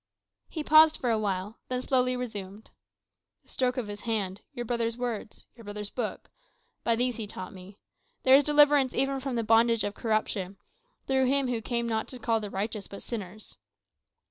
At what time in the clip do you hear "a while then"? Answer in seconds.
1.11-1.83